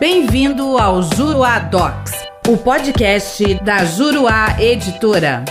[0.00, 2.12] Bem-vindo ao Juruá Docs,
[2.48, 5.44] o podcast da Juruá Editora.